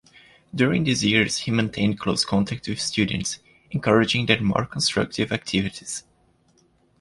[0.55, 3.37] During these years he maintained close contact with students,
[3.69, 6.03] encouraging their more constructive activities.